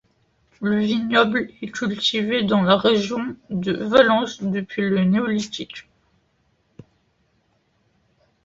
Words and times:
Le 0.61 0.79
vignoble 0.79 1.51
est 1.61 1.67
cultivé 1.69 2.41
dans 2.43 2.63
la 2.63 2.75
région 2.75 3.35
de 3.51 3.73
Valence 3.73 4.41
depuis 4.41 4.81
le 4.89 5.03
Néolithique. 5.03 5.87